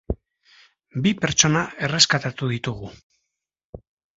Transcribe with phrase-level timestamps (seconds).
[1.03, 2.91] Bi pertsona erreskatatu ditugu.